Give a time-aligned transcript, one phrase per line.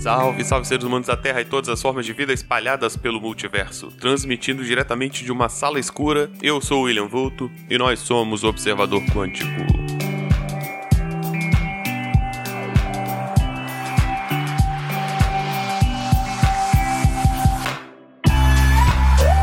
[0.00, 3.88] Salve, salve seres humanos da Terra e todas as formas de vida espalhadas pelo multiverso.
[4.00, 9.02] Transmitindo diretamente de uma sala escura, eu sou William Vulto e nós somos o Observador
[9.14, 9.50] Quântico.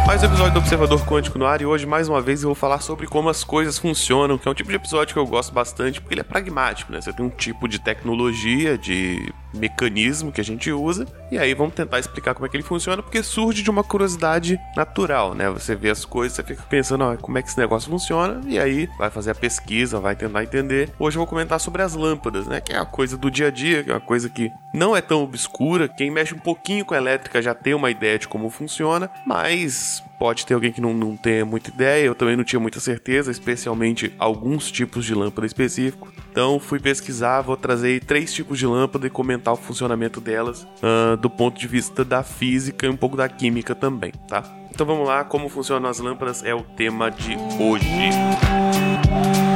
[0.08, 2.56] Mais um episódio do Observador Quântico no ar e hoje, mais uma vez, eu vou
[2.56, 5.54] falar sobre como as coisas funcionam, que é um tipo de episódio que eu gosto
[5.54, 7.00] bastante porque ele é pragmático, né?
[7.00, 11.74] Você tem um tipo de tecnologia, de mecanismo que a gente usa, e aí vamos
[11.74, 15.50] tentar explicar como é que ele funciona, porque surge de uma curiosidade natural, né?
[15.50, 18.60] Você vê as coisas, você fica pensando, ah, como é que esse negócio funciona, e
[18.60, 20.90] aí vai fazer a pesquisa, vai tentar entender.
[21.00, 22.62] Hoje eu vou comentar sobre as lâmpadas, né?
[22.62, 25.02] Que é a coisa do dia a dia, que é uma coisa que não é
[25.02, 25.88] tão obscura.
[25.88, 30.46] Quem mexe um pouquinho com elétrica já tem uma ideia de como funciona, mas pode
[30.46, 34.14] ter alguém que não, não tenha muita ideia, eu também não tinha muita certeza, especialmente
[34.18, 36.12] alguns tipos de lâmpada específico.
[36.32, 41.18] Então fui pesquisar, vou trazer três tipos de lâmpada e comentar o funcionamento delas uh,
[41.18, 44.44] do ponto de vista da física e um pouco da química também, tá?
[44.70, 47.88] Então vamos lá, como funcionam as lâmpadas é o tema de hoje.
[47.88, 49.48] Então,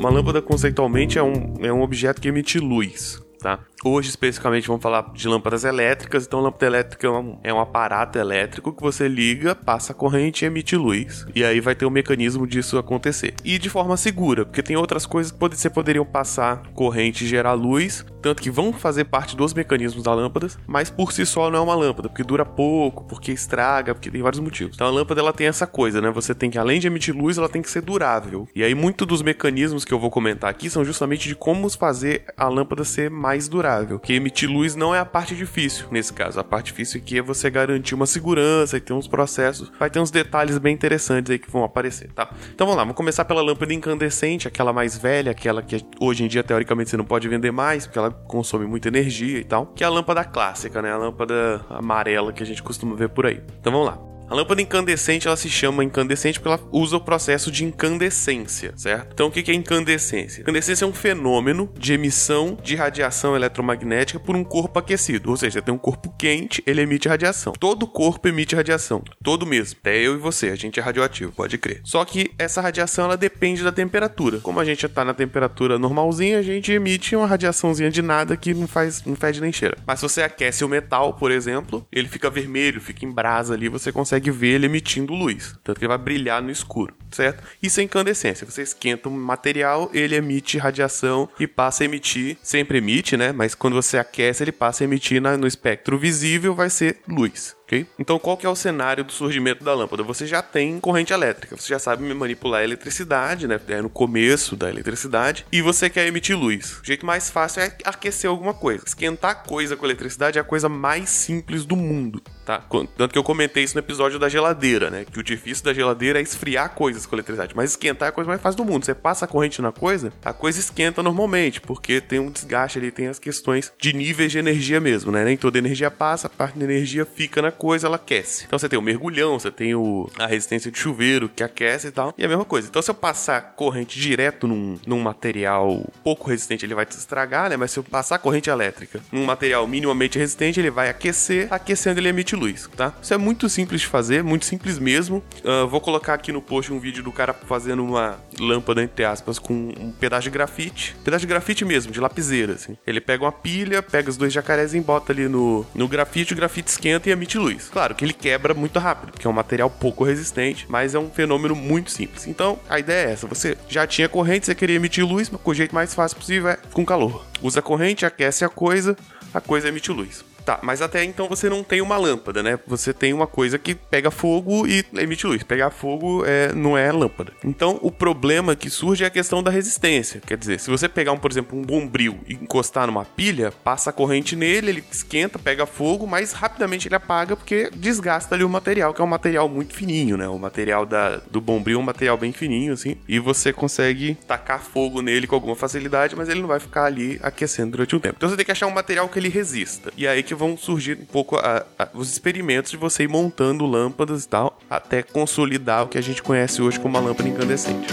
[0.00, 3.60] Uma lâmpada, conceitualmente, é um, é um objeto que emite luz, tá?
[3.82, 6.26] Hoje, especificamente, vamos falar de lâmpadas elétricas.
[6.26, 10.46] Então, lâmpada elétrica é um, é um aparato elétrico que você liga, passa corrente e
[10.46, 11.26] emite luz.
[11.34, 13.34] E aí vai ter um mecanismo disso acontecer.
[13.42, 17.26] E de forma segura, porque tem outras coisas que pode, você poderiam passar corrente e
[17.26, 21.50] gerar luz, tanto que vão fazer parte dos mecanismos da lâmpada, mas por si só
[21.50, 24.74] não é uma lâmpada, porque dura pouco, porque estraga, porque tem vários motivos.
[24.74, 26.10] Então, a lâmpada ela tem essa coisa, né?
[26.10, 28.46] Você tem que, além de emitir luz, ela tem que ser durável.
[28.54, 32.26] E aí, muito dos mecanismos que eu vou comentar aqui são justamente de como fazer
[32.36, 33.69] a lâmpada ser mais durável
[34.02, 36.38] que emitir luz não é a parte difícil nesse caso.
[36.40, 39.70] A parte difícil aqui é você garantir uma segurança e ter uns processos.
[39.78, 42.30] Vai ter uns detalhes bem interessantes aí que vão aparecer, tá?
[42.54, 46.28] Então vamos lá, vamos começar pela lâmpada incandescente, aquela mais velha, aquela que hoje em
[46.28, 49.84] dia teoricamente você não pode vender mais, porque ela consome muita energia e tal, que
[49.84, 50.92] é a lâmpada clássica, né?
[50.92, 53.42] A lâmpada amarela que a gente costuma ver por aí.
[53.60, 54.10] Então vamos lá.
[54.30, 59.10] A lâmpada incandescente ela se chama incandescente porque ela usa o processo de incandescência, certo?
[59.12, 60.42] Então o que é incandescência?
[60.42, 65.60] Incandescência é um fenômeno de emissão de radiação eletromagnética por um corpo aquecido, ou seja,
[65.60, 67.54] tem um corpo quente, ele emite radiação.
[67.58, 69.80] Todo corpo emite radiação, todo mesmo.
[69.80, 71.80] Até eu e você, a gente é radioativo, pode crer.
[71.82, 74.38] Só que essa radiação ela depende da temperatura.
[74.38, 78.54] Como a gente está na temperatura normalzinha, a gente emite uma radiaçãozinha de nada que
[78.54, 79.76] não faz, não fede nem cheira.
[79.84, 83.68] Mas se você aquece o metal, por exemplo, ele fica vermelho, fica em brasa ali,
[83.68, 85.54] você consegue consegue ver ele emitindo luz.
[85.64, 87.42] Tanto que ele vai brilhar no escuro, certo?
[87.62, 88.46] Isso é incandescência.
[88.46, 92.36] Você esquenta um material, ele emite radiação e passa a emitir.
[92.42, 93.32] Sempre emite, né?
[93.32, 97.56] Mas quando você aquece, ele passa a emitir na, no espectro visível, vai ser luz.
[97.70, 97.86] Okay?
[98.00, 100.02] Então, qual que é o cenário do surgimento da lâmpada?
[100.02, 103.60] Você já tem corrente elétrica, você já sabe manipular a eletricidade, né?
[103.68, 106.80] É no começo da eletricidade, e você quer emitir luz.
[106.82, 108.82] O jeito mais fácil é aquecer alguma coisa.
[108.84, 112.58] Esquentar coisa com eletricidade é a coisa mais simples do mundo, tá?
[112.96, 115.04] Tanto que eu comentei isso no episódio da geladeira, né?
[115.04, 118.26] Que o difícil da geladeira é esfriar coisas com eletricidade, mas esquentar é a coisa
[118.26, 118.84] mais fácil do mundo.
[118.84, 122.90] Você passa a corrente na coisa, a coisa esquenta normalmente, porque tem um desgaste ali,
[122.90, 125.24] tem as questões de níveis de energia mesmo, né?
[125.24, 128.44] Nem toda energia passa, parte da energia fica na coisa, ela aquece.
[128.46, 131.90] Então você tem o mergulhão, você tem o, a resistência de chuveiro que aquece e
[131.90, 132.14] tal.
[132.16, 132.66] E a mesma coisa.
[132.66, 137.50] Então se eu passar corrente direto num, num material pouco resistente, ele vai se estragar,
[137.50, 137.58] né?
[137.58, 141.48] Mas se eu passar corrente elétrica num material minimamente resistente, ele vai aquecer.
[141.50, 142.94] Aquecendo, ele emite luz, tá?
[143.02, 145.22] Isso é muito simples de fazer, muito simples mesmo.
[145.44, 149.38] Uh, vou colocar aqui no post um vídeo do cara fazendo uma lâmpada, entre aspas,
[149.38, 150.96] com um pedaço de grafite.
[151.04, 152.78] Pedaço de grafite mesmo, de lapiseira, assim.
[152.86, 156.36] Ele pega uma pilha, pega os dois jacarés e bota ali no, no grafite, o
[156.36, 157.68] grafite esquenta e emite luz luz.
[157.68, 161.10] Claro que ele quebra muito rápido, porque é um material pouco resistente, mas é um
[161.10, 162.26] fenômeno muito simples.
[162.26, 165.54] Então, a ideia é essa: você já tinha corrente, você queria emitir luz, mas o
[165.54, 167.26] jeito mais fácil possível é com calor.
[167.42, 168.96] Usa a corrente, aquece a coisa,
[169.32, 170.24] a coisa emite luz.
[170.44, 172.58] Tá, mas até então você não tem uma lâmpada, né?
[172.66, 175.42] Você tem uma coisa que pega fogo e emite luz.
[175.42, 177.32] Pegar fogo é, não é lâmpada.
[177.44, 180.20] Então o problema que surge é a questão da resistência.
[180.24, 183.90] Quer dizer, se você pegar, um, por exemplo, um bombril e encostar numa pilha, passa
[183.90, 188.48] a corrente nele, ele esquenta, pega fogo, mas rapidamente ele apaga porque desgasta ali o
[188.48, 190.28] material, que é um material muito fininho, né?
[190.28, 192.96] O material da, do bombril é um material bem fininho, assim.
[193.08, 197.18] E você consegue tacar fogo nele com alguma facilidade, mas ele não vai ficar ali
[197.22, 198.16] aquecendo durante um tempo.
[198.16, 199.92] Então você tem que achar um material que ele resista.
[199.96, 203.66] E aí que vão surgir um pouco a, a, os experimentos de você ir montando
[203.66, 207.88] lâmpadas e tal, até consolidar o que a gente conhece hoje como uma lâmpada incandescente.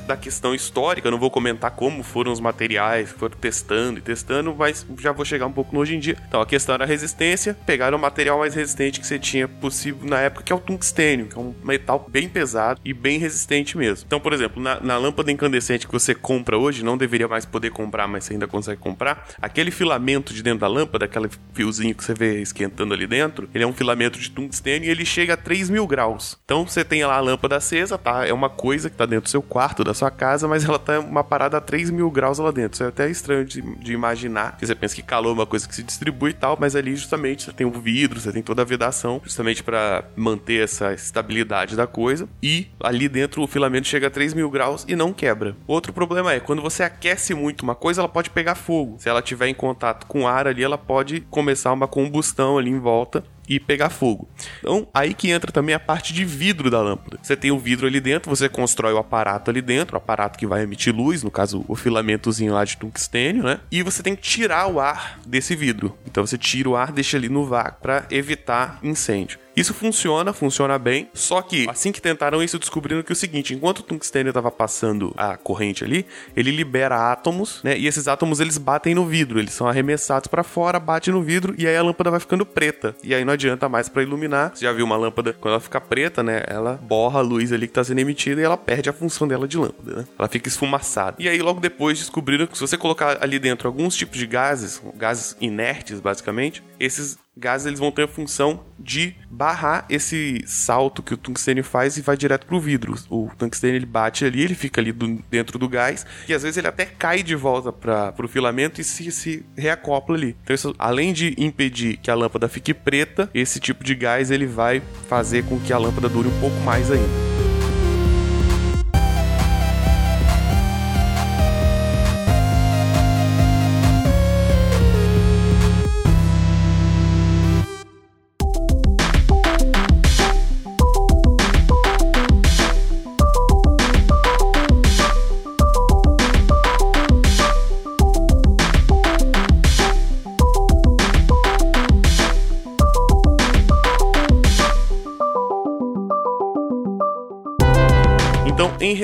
[0.00, 4.86] Da, questão histórica, não vou comentar como foram os materiais, foram testando e testando, mas
[4.98, 6.16] já vou chegar um pouco no hoje em dia.
[6.28, 10.08] Então, a questão era a resistência, pegaram o material mais resistente que você tinha possível
[10.08, 13.76] na época, que é o tungstênio, que é um metal bem pesado e bem resistente
[13.76, 14.04] mesmo.
[14.06, 17.70] Então, por exemplo, na, na lâmpada incandescente que você compra hoje, não deveria mais poder
[17.70, 22.04] comprar, mas você ainda consegue comprar, aquele filamento de dentro da lâmpada, aquele fiozinho que
[22.04, 25.36] você vê esquentando ali dentro, ele é um filamento de tungstênio e ele chega a
[25.36, 26.38] 3 mil graus.
[26.44, 28.26] Então, você tem lá a lâmpada acesa, tá?
[28.26, 31.00] É uma coisa que tá dentro do seu quarto da sua casa, mas ela tá
[31.00, 32.76] uma parada a 3 mil graus lá dentro.
[32.76, 35.66] Isso é até estranho de, de imaginar, porque você pensa que calor é uma coisa
[35.66, 38.62] que se distribui e tal, mas ali justamente você tem o vidro, você tem toda
[38.62, 42.28] a vedação, justamente para manter essa estabilidade da coisa.
[42.42, 45.56] E ali dentro o filamento chega a 3 mil graus e não quebra.
[45.66, 48.96] Outro problema é, quando você aquece muito uma coisa, ela pode pegar fogo.
[48.98, 52.78] Se ela tiver em contato com ar ali, ela pode começar uma combustão ali em
[52.78, 54.28] volta e pegar fogo.
[54.58, 57.18] Então, aí que entra também a parte de vidro da lâmpada.
[57.22, 60.46] Você tem o vidro ali dentro, você constrói o aparato ali dentro, o aparato que
[60.46, 63.60] vai emitir luz, no caso o filamentozinho lá de tungstênio, né?
[63.70, 65.96] E você tem que tirar o ar desse vidro.
[66.06, 69.38] Então você tira o ar, deixa ali no vácuo para evitar incêndio.
[69.58, 73.54] Isso funciona, funciona bem, só que assim que tentaram isso, descobriram que é o seguinte,
[73.54, 76.06] enquanto o tungstênio estava passando a corrente ali,
[76.36, 77.76] ele libera átomos, né?
[77.76, 81.54] E esses átomos eles batem no vidro, eles são arremessados para fora, bate no vidro
[81.58, 82.94] e aí a lâmpada vai ficando preta.
[83.02, 84.52] E aí não adianta mais para iluminar.
[84.54, 86.44] Você já viu uma lâmpada quando ela fica preta, né?
[86.46, 89.48] Ela borra a luz ali que está sendo emitida e ela perde a função dela
[89.48, 90.06] de lâmpada, né?
[90.18, 91.16] Ela fica esfumaçada.
[91.18, 94.80] E aí logo depois descobriram que se você colocar ali dentro alguns tipos de gases,
[94.94, 101.14] gases inertes basicamente, esses gases eles vão ter a função de barrar esse salto que
[101.14, 102.94] o tungstênio faz e vai direto pro vidro.
[103.08, 106.56] O tungstênio ele bate ali, ele fica ali do, dentro do gás e às vezes
[106.56, 110.36] ele até cai de volta para pro filamento e se, se reacopla ali.
[110.42, 114.46] Então isso, além de impedir que a lâmpada fique preta, esse tipo de gás ele
[114.46, 117.37] vai fazer com que a lâmpada dure um pouco mais ainda.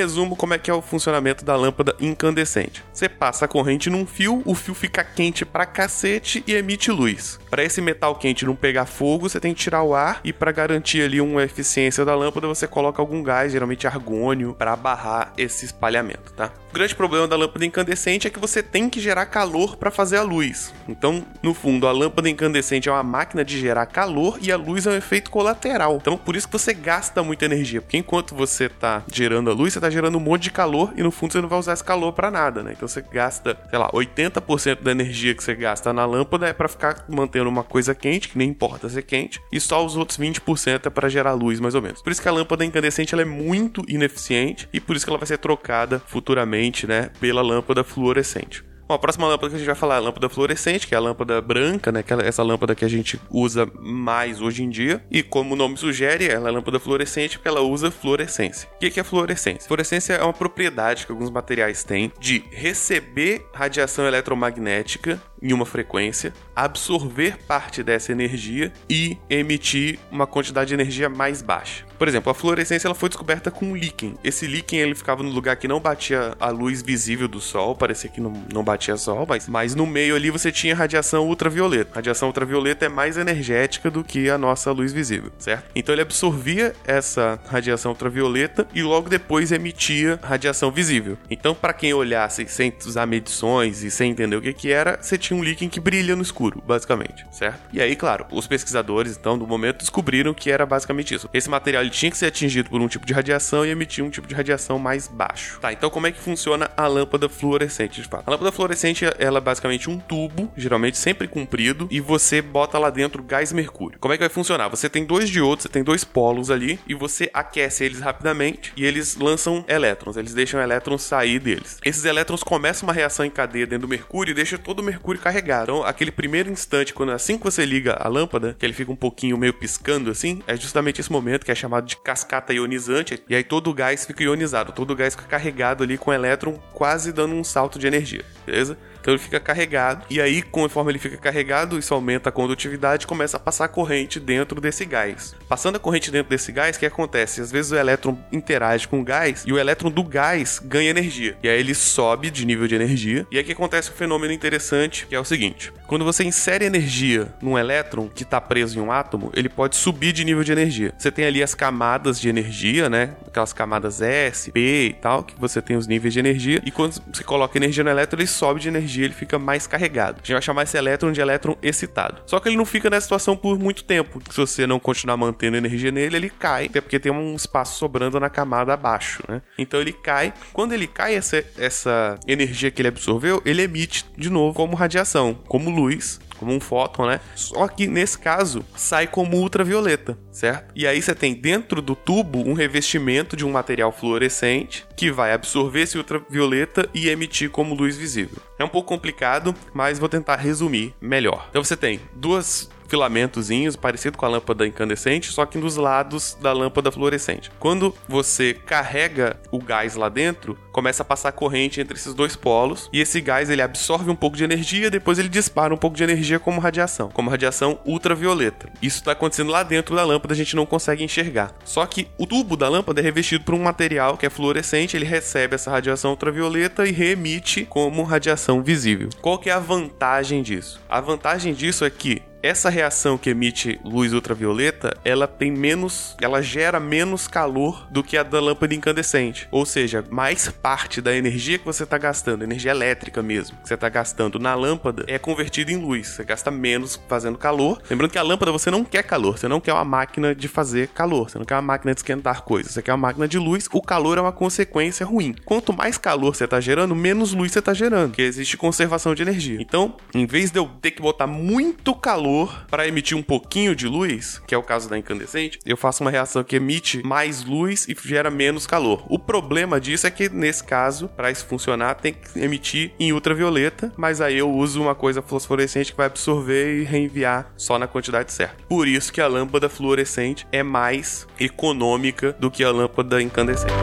[0.05, 2.85] Resumo, como é que é o funcionamento da lâmpada incandescente?
[2.93, 7.41] Você passa a corrente num fio, o fio fica quente pra cacete e emite luz.
[7.49, 10.53] Para esse metal quente não pegar fogo, você tem que tirar o ar e para
[10.53, 15.65] garantir ali uma eficiência da lâmpada, você coloca algum gás, geralmente argônio, para barrar esse
[15.65, 16.53] espalhamento, tá?
[16.71, 20.17] O grande problema da lâmpada incandescente é que você tem que gerar calor para fazer
[20.17, 20.75] a luz.
[20.89, 24.87] Então, no fundo, a lâmpada incandescente é uma máquina de gerar calor e a luz
[24.87, 25.97] é um efeito colateral.
[25.97, 29.73] Então, por isso que você gasta muita energia, porque enquanto você tá gerando a luz,
[29.73, 31.85] você tá gerando um monte de calor e no fundo você não vai usar esse
[31.85, 32.73] calor para nada, né?
[32.77, 36.69] Então você gasta, sei lá, 80% da energia que você gasta na lâmpada é para
[36.69, 40.87] ficar mantendo uma coisa quente, que nem importa ser quente, e só os outros 20%
[40.87, 42.03] é para gerar luz, mais ou menos.
[42.03, 45.19] Por isso que a lâmpada incandescente ela é muito ineficiente e por isso que ela
[45.19, 48.65] vai ser trocada futuramente né, pela lâmpada fluorescente.
[48.87, 50.99] Bom, a próxima lâmpada que a gente vai falar é a lâmpada fluorescente, que é
[50.99, 52.03] a lâmpada branca, né?
[52.03, 55.03] Que é essa lâmpada que a gente usa mais hoje em dia.
[55.11, 58.69] E como o nome sugere, ela é lâmpada fluorescente porque ela usa fluorescência.
[58.75, 59.67] O que é fluorescência?
[59.67, 66.33] Fluorescência é uma propriedade que alguns materiais têm de receber radiação eletromagnética em uma frequência,
[66.57, 71.85] absorver parte dessa energia e emitir uma quantidade de energia mais baixa.
[71.99, 74.15] Por exemplo, a fluorescência ela foi descoberta com líquen.
[74.25, 78.11] Esse líquen ele ficava no lugar que não batia a luz visível do sol, parecia
[78.11, 81.93] que não, não batia sol, mas, mas no meio ali você tinha radiação ultravioleta.
[81.93, 85.71] A radiação ultravioleta é mais energética do que a nossa luz visível, certo?
[85.75, 91.17] Então ele absorvia essa radiação ultravioleta e logo depois emitia radiação visível.
[91.31, 95.17] Então, para quem olhasse sem usar medições e sem entender o que, que era, você
[95.17, 97.61] tinha um líquen que brilha no escuro, basicamente, certo?
[97.73, 101.29] E aí, claro, os pesquisadores, então, do momento, descobriram que era basicamente isso.
[101.33, 104.11] Esse material ele tinha que ser atingido por um tipo de radiação e emitir um
[104.11, 105.59] tipo de radiação mais baixo.
[105.61, 108.27] Tá, então como é que funciona a lâmpada fluorescente, de fato?
[108.27, 112.91] A lâmpada fluorescente, ela é basicamente um tubo, geralmente sempre comprido, e você bota lá
[112.91, 113.99] dentro gás mercúrio.
[113.99, 114.69] Como é que vai funcionar?
[114.69, 118.85] Você tem dois diodos, você tem dois polos ali, e você aquece eles rapidamente, e
[118.85, 121.79] eles lançam elétrons, eles deixam elétrons sair deles.
[121.85, 125.21] Esses elétrons começam uma reação em cadeia dentro do mercúrio e deixa todo o mercúrio
[125.25, 125.73] carregado.
[125.73, 128.97] Então, aquele primeiro instante, quando assim que você liga a lâmpada, que ele fica um
[128.97, 133.35] pouquinho meio piscando assim, é justamente esse momento que é chamado de cascata ionizante, e
[133.35, 136.61] aí todo o gás fica ionizado, todo o gás fica carregado ali com o elétron
[136.73, 138.77] quase dando um salto de energia, beleza?
[139.05, 143.07] Então ele fica carregado, e aí, conforme ele fica carregado, isso aumenta a condutividade e
[143.07, 145.37] começa a passar corrente dentro desse gás.
[145.47, 147.43] Passando a corrente dentro desse gás, o que acontece?
[147.43, 151.37] Às vezes o elétron interage com o gás e o elétron do gás ganha energia.
[151.43, 153.27] E aí ele sobe de nível de energia.
[153.31, 157.29] E aí que acontece um fenômeno interessante, que é o seguinte: quando você insere energia
[157.41, 160.93] num elétron que está preso em um átomo, ele pode subir de nível de energia.
[160.97, 163.15] Você tem ali as camadas de energia, né?
[163.27, 166.61] Aquelas camadas S, P e tal, que você tem os níveis de energia.
[166.65, 170.17] E quando você coloca energia no elétron, ele sobe de energia ele fica mais carregado.
[170.17, 172.23] A gente vai chamar esse elétron de elétron excitado.
[172.27, 174.21] Só que ele não fica nessa situação por muito tempo.
[174.31, 178.19] Se você não continuar mantendo energia nele, ele cai, até porque tem um espaço sobrando
[178.19, 179.43] na camada abaixo, né?
[179.59, 180.33] Então ele cai.
[180.53, 185.35] Quando ele cai, essa, essa energia que ele absorveu, ele emite de novo como radiação,
[185.47, 187.21] como luz, como um fóton, né?
[187.35, 190.73] Só que nesse caso sai como ultravioleta, certo?
[190.75, 195.33] E aí você tem dentro do tubo um revestimento de um material fluorescente que vai
[195.33, 198.39] absorver esse ultravioleta e emitir como luz visível.
[198.59, 201.47] É um pouco complicado, mas vou tentar resumir melhor.
[201.51, 206.53] Então você tem duas filamentozinhos, parecido com a lâmpada incandescente, só que nos lados da
[206.53, 207.51] lâmpada fluorescente.
[207.59, 212.89] Quando você carrega o gás lá dentro, começa a passar corrente entre esses dois polos
[212.93, 216.05] e esse gás ele absorve um pouco de energia, depois ele dispara um pouco de
[216.05, 218.69] energia como radiação, como radiação ultravioleta.
[218.83, 221.55] Isso está acontecendo lá dentro da lâmpada, a gente não consegue enxergar.
[221.65, 225.05] Só que o tubo da lâmpada é revestido por um material que é fluorescente, ele
[225.05, 229.09] recebe essa radiação ultravioleta e reemite como radiação visível.
[229.21, 230.81] Qual que é a vantagem disso?
[230.89, 236.43] A vantagem disso é que essa reação que emite luz ultravioleta, ela tem menos, ela
[236.43, 239.49] gera menos calor do que a da lâmpada incandescente.
[239.51, 243.73] Ou seja, mais parte da energia que você está gastando, energia elétrica mesmo, que você
[243.73, 246.09] está gastando na lâmpada, é convertida em luz.
[246.09, 247.81] Você gasta menos fazendo calor.
[247.89, 250.89] Lembrando que a lâmpada você não quer calor, você não quer uma máquina de fazer
[250.89, 253.67] calor, você não quer uma máquina de esquentar coisas, você quer uma máquina de luz.
[253.73, 255.35] O calor é uma consequência ruim.
[255.47, 259.23] Quanto mais calor você está gerando, menos luz você está gerando, porque existe conservação de
[259.23, 259.57] energia.
[259.63, 263.77] Então, em vez de eu ter que botar muito calor calor para emitir um pouquinho
[263.77, 267.45] de luz, que é o caso da incandescente, eu faço uma reação que emite mais
[267.45, 269.05] luz e gera menos calor.
[269.09, 273.93] O problema disso é que nesse caso, para isso funcionar, tem que emitir em ultravioleta,
[273.97, 278.33] mas aí eu uso uma coisa fluorescente que vai absorver e reenviar só na quantidade
[278.33, 278.57] certa.
[278.69, 283.75] Por isso que a lâmpada fluorescente é mais econômica do que a lâmpada incandescente.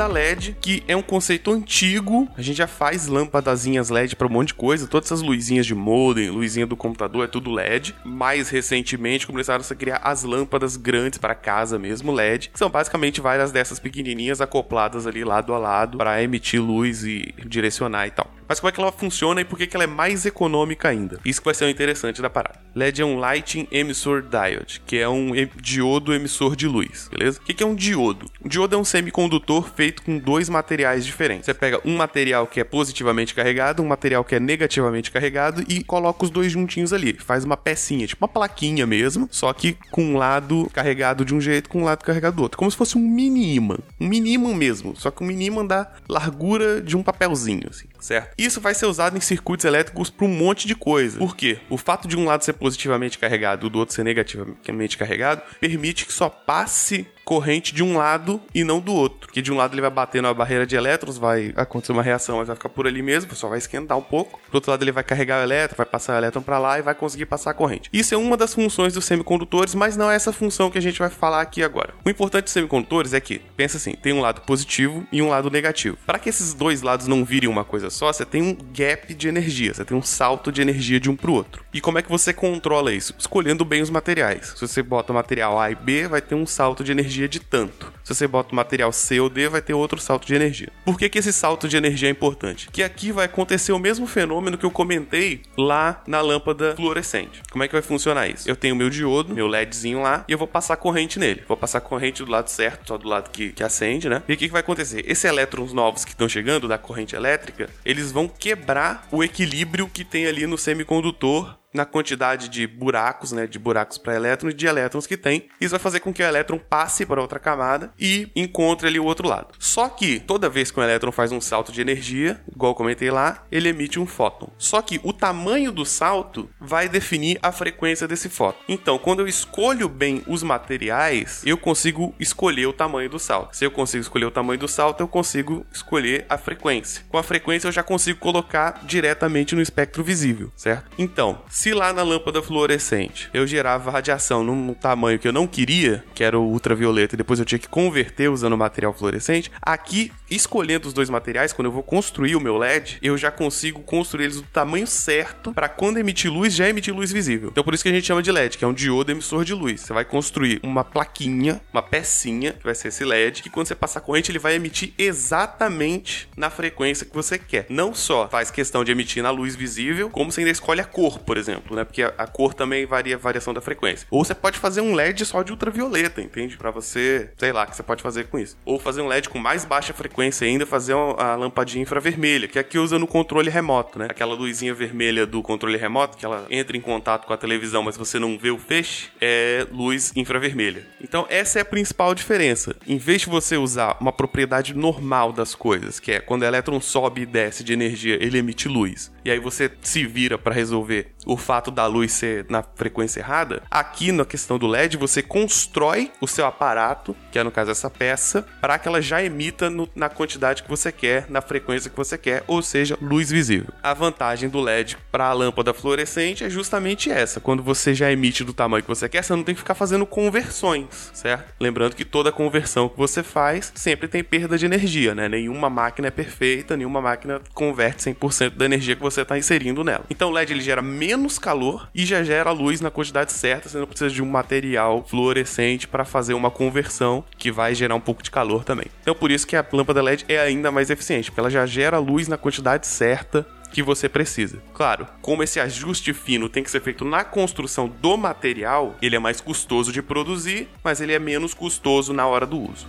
[0.00, 2.28] Lâmpada LED, que é um conceito antigo.
[2.36, 4.86] A gente já faz lâmpadazinhas LED para um monte de coisa.
[4.86, 7.94] Todas essas luzinhas de modem, luzinha do computador, é tudo LED.
[8.04, 13.20] Mais recentemente começaram a criar as lâmpadas grandes para casa mesmo, LED, que são basicamente
[13.20, 18.39] várias dessas pequenininhas acopladas ali lado a lado para emitir luz e direcionar e tal.
[18.50, 21.20] Mas como é que ela funciona e por que, ela é mais econômica ainda?
[21.24, 22.58] Isso que vai ser o interessante da parada.
[22.74, 27.38] LED é um Lighting Emissor Diode, que é um diodo emissor de luz, beleza?
[27.38, 28.28] O que, que é um diodo?
[28.44, 31.46] Um diodo é um semicondutor feito com dois materiais diferentes.
[31.46, 35.84] Você pega um material que é positivamente carregado, um material que é negativamente carregado e
[35.84, 37.12] coloca os dois juntinhos ali.
[37.12, 41.40] Faz uma pecinha, tipo uma plaquinha mesmo, só que com um lado carregado de um
[41.40, 42.58] jeito, com um lado carregado do outro.
[42.58, 43.78] Como se fosse um mini imã.
[44.00, 47.86] Um mini imã mesmo, só que um mini imã da largura de um papelzinho, assim,
[48.00, 48.34] certo?
[48.36, 51.18] Isso vai ser usado em circuitos elétricos para um monte de coisa.
[51.18, 51.58] Por quê?
[51.68, 56.06] O fato de um lado ser positivamente carregado e do outro ser negativamente carregado permite
[56.06, 59.28] que só passe corrente de um lado e não do outro.
[59.28, 62.38] Porque de um lado ele vai bater na barreira de elétrons, vai acontecer uma reação,
[62.38, 64.40] mas vai ficar por ali mesmo, só vai esquentar um pouco.
[64.50, 66.82] Do outro lado ele vai carregar o elétron, vai passar o elétron para lá e
[66.82, 67.88] vai conseguir passar a corrente.
[67.92, 70.98] Isso é uma das funções dos semicondutores, mas não é essa função que a gente
[70.98, 71.94] vai falar aqui agora.
[72.04, 75.50] O importante dos semicondutores é que, pensa assim, tem um lado positivo e um lado
[75.50, 75.96] negativo.
[76.04, 79.28] Para que esses dois lados não virem uma coisa só, você tem um gap de
[79.28, 81.64] energia, você tem um salto de energia de um para o outro.
[81.72, 83.14] E como é que você controla isso?
[83.16, 84.52] Escolhendo bem os materiais.
[84.56, 87.92] Se você bota material A e B, vai ter um salto de energia de tanto.
[88.04, 90.68] Se você bota o material C ou D, vai ter outro salto de energia.
[90.84, 92.68] Por que, que esse salto de energia é importante?
[92.70, 97.42] Que aqui vai acontecer o mesmo fenômeno que eu comentei lá na lâmpada fluorescente.
[97.50, 98.48] Como é que vai funcionar isso?
[98.48, 101.42] Eu tenho meu diodo, meu LEDzinho lá, e eu vou passar corrente nele.
[101.46, 104.22] Vou passar corrente do lado certo, só do lado que, que acende, né?
[104.28, 105.04] E o que, que vai acontecer?
[105.06, 110.04] Esses elétrons novos que estão chegando da corrente elétrica, eles vão quebrar o equilíbrio que
[110.04, 114.66] tem ali no semicondutor na quantidade de buracos, né, de buracos para elétrons e de
[114.66, 115.48] elétrons que tem.
[115.60, 119.04] Isso vai fazer com que o elétron passe para outra camada e encontre ali o
[119.04, 119.48] outro lado.
[119.58, 123.10] Só que toda vez que o elétron faz um salto de energia, igual eu comentei
[123.10, 124.50] lá, ele emite um fóton.
[124.58, 128.60] Só que o tamanho do salto vai definir a frequência desse fóton.
[128.68, 133.56] Então, quando eu escolho bem os materiais, eu consigo escolher o tamanho do salto.
[133.56, 137.04] Se eu consigo escolher o tamanho do salto, eu consigo escolher a frequência.
[137.08, 140.90] Com a frequência eu já consigo colocar diretamente no espectro visível, certo?
[140.98, 146.02] Então, se lá na lâmpada fluorescente eu gerava radiação num tamanho que eu não queria,
[146.14, 150.88] que era o ultravioleta, e depois eu tinha que converter usando material fluorescente, aqui, escolhendo
[150.88, 154.36] os dois materiais, quando eu vou construir o meu LED, eu já consigo construir eles
[154.36, 157.50] do tamanho certo para quando emitir luz, já emitir luz visível.
[157.50, 159.52] Então por isso que a gente chama de LED, que é um diodo emissor de
[159.52, 159.82] luz.
[159.82, 163.74] Você vai construir uma plaquinha, uma pecinha, que vai ser esse LED, que quando você
[163.74, 167.66] passar corrente, ele vai emitir exatamente na frequência que você quer.
[167.68, 171.18] Não só faz questão de emitir na luz visível, como você ainda escolhe a cor,
[171.18, 171.84] por exemplo exemplo, né?
[171.84, 174.06] Porque a, a, cor também varia a variação da frequência.
[174.10, 176.56] Ou você pode fazer um LED só de ultravioleta, entende?
[176.56, 178.56] Para você, sei lá, que você pode fazer com isso.
[178.64, 182.62] Ou fazer um LED com mais baixa frequência ainda, fazer a lampadinha infravermelha, que é
[182.62, 184.06] que usa no controle remoto, né?
[184.10, 187.96] Aquela luzinha vermelha do controle remoto, que ela entra em contato com a televisão, mas
[187.96, 190.86] você não vê o feixe, é luz infravermelha.
[191.02, 192.76] Então, essa é a principal diferença.
[192.86, 196.80] Em vez de você usar uma propriedade normal das coisas, que é quando o elétron
[196.80, 199.10] sobe e desce de energia, ele emite luz.
[199.24, 203.62] E aí você se vira para resolver o fato da luz ser na frequência errada,
[203.70, 207.90] aqui na questão do LED você constrói o seu aparato, que é no caso essa
[207.90, 211.96] peça, para que ela já emita no, na quantidade que você quer, na frequência que
[211.96, 213.72] você quer, ou seja, luz visível.
[213.82, 218.44] A vantagem do LED para a lâmpada fluorescente é justamente essa: quando você já emite
[218.44, 221.52] do tamanho que você quer, você não tem que ficar fazendo conversões, certo?
[221.60, 225.28] Lembrando que toda conversão que você faz sempre tem perda de energia, né?
[225.28, 230.04] Nenhuma máquina é perfeita, nenhuma máquina converte 100% da energia que você está inserindo nela.
[230.10, 231.09] Então o LED ele gera menos
[231.40, 235.88] calor e já gera luz na quantidade certa, você não precisa de um material fluorescente
[235.88, 238.86] para fazer uma conversão que vai gerar um pouco de calor também.
[239.02, 241.98] Então por isso que a lâmpada LED é ainda mais eficiente, porque ela já gera
[241.98, 244.62] luz na quantidade certa que você precisa.
[244.74, 249.18] Claro, como esse ajuste fino tem que ser feito na construção do material, ele é
[249.18, 252.86] mais custoso de produzir, mas ele é menos custoso na hora do uso.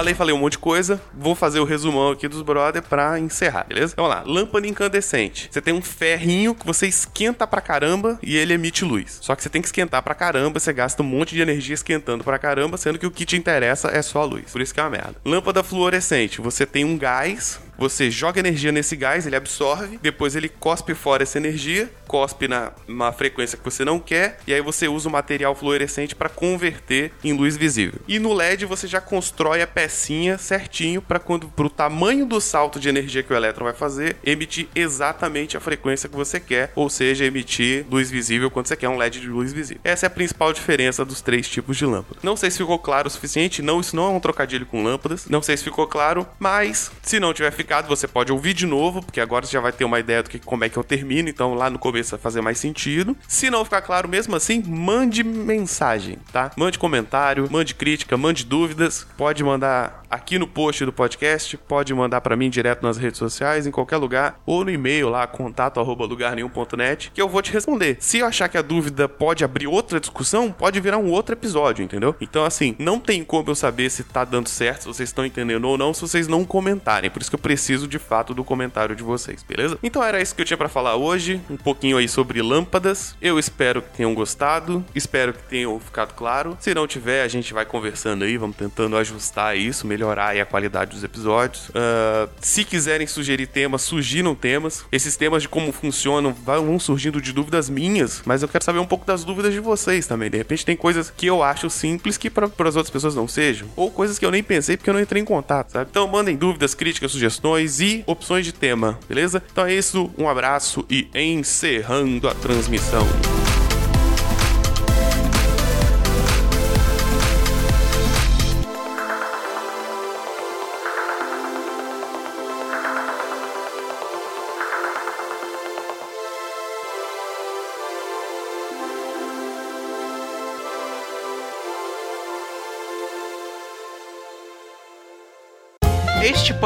[0.00, 0.98] Falei, falei um monte de coisa.
[1.12, 3.92] Vou fazer o resumão aqui dos brother pra encerrar, beleza?
[3.94, 4.22] Vamos lá.
[4.24, 5.50] Lâmpada incandescente.
[5.52, 9.18] Você tem um ferrinho que você esquenta pra caramba e ele emite luz.
[9.20, 12.24] Só que você tem que esquentar pra caramba, você gasta um monte de energia esquentando
[12.24, 14.50] pra caramba, sendo que o que te interessa é só a luz.
[14.50, 15.16] Por isso que é uma merda.
[15.22, 16.40] Lâmpada fluorescente.
[16.40, 21.22] Você tem um gás você joga energia nesse gás, ele absorve, depois ele cospe fora
[21.22, 25.12] essa energia, cospe na uma frequência que você não quer, e aí você usa o
[25.12, 27.98] material fluorescente para converter em luz visível.
[28.06, 32.78] E no LED você já constrói a pecinha certinho para quando pro tamanho do salto
[32.78, 36.90] de energia que o elétron vai fazer, emitir exatamente a frequência que você quer, ou
[36.90, 39.80] seja, emitir luz visível quando você quer um LED de luz visível.
[39.82, 42.20] Essa é a principal diferença dos três tipos de lâmpada.
[42.22, 45.26] Não sei se ficou claro o suficiente, não, isso não é um trocadilho com lâmpadas,
[45.30, 49.02] não sei se ficou claro, mas se não tiver ficado você pode ouvir de novo,
[49.02, 51.28] porque agora você já vai ter uma ideia do que como é que eu termino,
[51.28, 53.16] então lá no começo vai fazer mais sentido.
[53.28, 56.50] Se não ficar claro mesmo assim, mande mensagem, tá?
[56.56, 62.20] Mande comentário, mande crítica, mande dúvidas, pode mandar aqui no post do podcast, pode mandar
[62.20, 66.04] para mim direto nas redes sociais, em qualquer lugar, ou no e-mail lá, contato arroba
[66.04, 67.96] lugarnenhum.net, que eu vou te responder.
[68.00, 71.84] Se eu achar que a dúvida pode abrir outra discussão, pode virar um outro episódio,
[71.84, 72.14] entendeu?
[72.20, 75.64] Então, assim, não tem como eu saber se tá dando certo, se vocês estão entendendo
[75.66, 77.10] ou não, se vocês não comentarem.
[77.10, 79.78] Por isso que eu preciso de fato do comentário de vocês, beleza?
[79.82, 83.14] Então era isso que eu tinha para falar hoje, um pouquinho aí sobre lâmpadas.
[83.20, 86.56] Eu espero que tenham gostado, espero que tenham ficado claro.
[86.60, 90.92] Se não tiver, a gente vai conversando aí, vamos tentando ajustar isso, melhorar a qualidade
[90.92, 91.68] dos episódios.
[91.68, 94.84] Uh, se quiserem sugerir temas, sugiram temas.
[94.90, 98.86] Esses temas de como funcionam vão surgindo de dúvidas minhas, mas eu quero saber um
[98.86, 100.30] pouco das dúvidas de vocês também.
[100.30, 103.68] De repente tem coisas que eu acho simples que para as outras pessoas não sejam,
[103.76, 105.88] ou coisas que eu nem pensei porque eu não entrei em contato, sabe?
[105.90, 109.42] Então mandem dúvidas, críticas, sugestões e opções de tema, beleza?
[109.52, 113.06] Então é isso, um abraço e encerrando a transmissão.